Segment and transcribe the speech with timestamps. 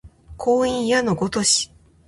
[0.35, 1.71] 光陰矢のごとし